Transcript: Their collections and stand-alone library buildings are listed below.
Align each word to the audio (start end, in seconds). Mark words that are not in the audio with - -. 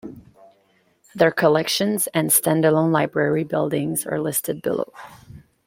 Their 1.13 1.29
collections 1.29 2.07
and 2.15 2.33
stand-alone 2.33 2.91
library 2.91 3.43
buildings 3.43 4.03
are 4.07 4.19
listed 4.19 4.63
below. 4.63 4.91